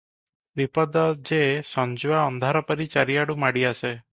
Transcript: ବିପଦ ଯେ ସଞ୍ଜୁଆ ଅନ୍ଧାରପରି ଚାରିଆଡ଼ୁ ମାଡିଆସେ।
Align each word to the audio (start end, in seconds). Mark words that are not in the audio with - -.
ବିପଦ 0.61 1.03
ଯେ 1.31 1.39
ସଞ୍ଜୁଆ 1.73 2.25
ଅନ୍ଧାରପରି 2.31 2.89
ଚାରିଆଡ଼ୁ 2.97 3.41
ମାଡିଆସେ। 3.45 3.97